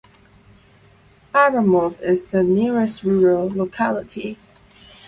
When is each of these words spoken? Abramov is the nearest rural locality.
Abramov 1.31 2.01
is 2.01 2.31
the 2.31 2.43
nearest 2.43 3.03
rural 3.03 3.49
locality. 3.51 4.39